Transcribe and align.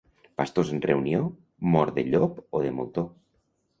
Pastors 0.41 0.69
en 0.77 0.81
reunió, 0.85 1.21
mort 1.75 1.99
de 1.99 2.07
llop 2.09 2.43
o 2.59 2.63
de 2.65 2.73
moltó. 2.79 3.05